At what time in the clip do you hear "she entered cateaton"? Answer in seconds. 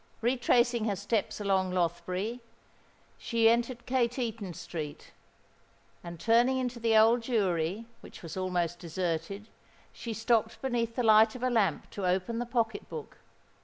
3.19-4.55